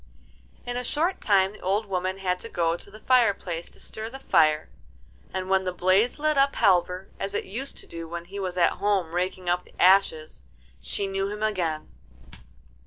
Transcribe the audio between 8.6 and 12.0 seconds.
home raking up the ashes, she knew him again.